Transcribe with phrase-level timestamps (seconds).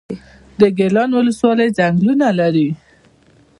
[0.59, 2.69] د ګیان ولسوالۍ ځنګلونه لري